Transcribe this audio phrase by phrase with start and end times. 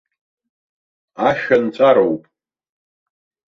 [1.27, 2.23] Ашәа нҵәароуп!